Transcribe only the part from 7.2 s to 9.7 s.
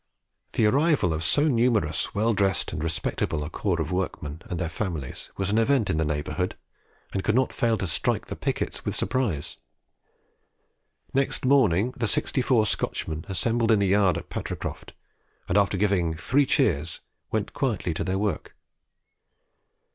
could not fail to strike the "pickets" with surprise.